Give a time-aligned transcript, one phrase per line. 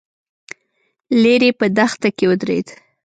[1.21, 2.67] ليرې په دښته کې ودرېد.